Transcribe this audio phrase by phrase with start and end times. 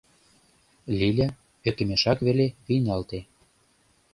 [0.99, 1.29] Лиля
[1.69, 3.19] ӧкымешак веле вийналте.